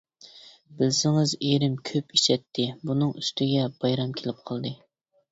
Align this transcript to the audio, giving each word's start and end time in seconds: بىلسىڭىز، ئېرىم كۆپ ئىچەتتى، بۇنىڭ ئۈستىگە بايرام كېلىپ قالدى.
بىلسىڭىز، 0.77 1.33
ئېرىم 1.49 1.75
كۆپ 1.89 2.15
ئىچەتتى، 2.19 2.65
بۇنىڭ 2.91 3.11
ئۈستىگە 3.19 3.67
بايرام 3.85 4.15
كېلىپ 4.23 4.41
قالدى. 4.51 4.73